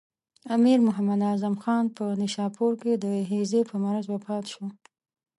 [0.55, 4.65] امیر محمد اعظم خان په نیشاپور کې د هیضې په مرض وفات شو.